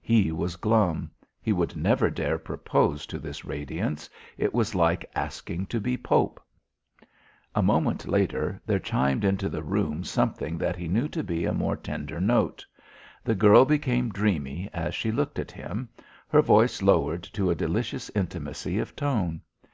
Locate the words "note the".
12.22-13.34